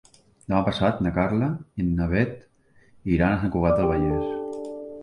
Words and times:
Demà 0.51 0.61
passat 0.69 1.03
na 1.07 1.11
Carla 1.17 1.49
i 1.83 1.87
na 2.01 2.09
Bet 2.15 2.35
iran 3.19 3.37
a 3.37 3.41
Sant 3.45 3.55
Cugat 3.59 3.79
del 3.83 3.93
Vallès. 3.95 4.35